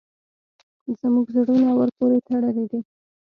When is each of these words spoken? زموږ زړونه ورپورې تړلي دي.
زموږ 0.99 1.25
زړونه 1.35 1.69
ورپورې 1.79 2.17
تړلي 2.27 2.65
دي. 2.71 2.79